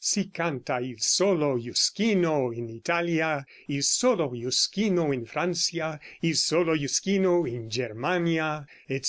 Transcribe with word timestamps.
("Si 0.03 0.25
canta 0.31 0.79
il 0.79 0.99
solo 0.99 1.59
Jusquino 1.59 2.51
in 2.51 2.69
Italia; 2.69 3.45
il 3.67 3.83
solo 3.83 4.31
Jusquino 4.33 5.13
in 5.13 5.25
Francia; 5.27 5.99
il 6.23 6.35
solo 6.37 6.73
Jusquino 6.75 7.45
in 7.45 7.69
Germania," 7.69 8.65
etc.) 8.87 8.99